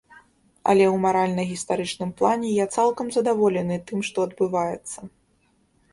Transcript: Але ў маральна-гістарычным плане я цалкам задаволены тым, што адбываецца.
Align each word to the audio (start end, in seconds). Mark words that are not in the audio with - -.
Але 0.71 0.85
ў 0.93 0.95
маральна-гістарычным 1.03 2.09
плане 2.21 2.49
я 2.55 2.65
цалкам 2.79 3.07
задаволены 3.19 3.75
тым, 3.91 3.99
што 4.11 4.17
адбываецца. 4.29 4.99